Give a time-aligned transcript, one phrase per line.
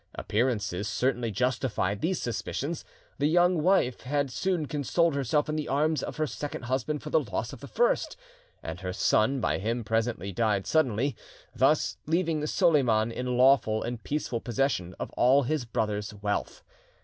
[0.15, 2.83] Appearances certainly justified these suspicions.
[3.19, 7.11] The young wife had soon consoled herself in the arms of her second husband for
[7.11, 8.17] the loss of the first,
[8.63, 11.15] and her son by him presently died suddenly,
[11.55, 16.63] thus leaving Soliman in lawful and peaceful possession of all his brother's wealth.